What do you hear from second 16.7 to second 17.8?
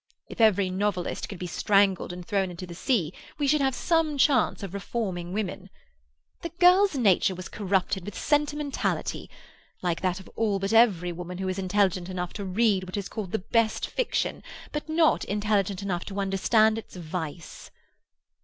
its vice.